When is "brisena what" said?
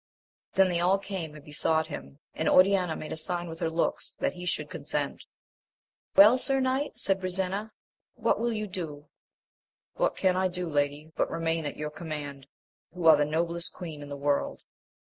7.21-8.39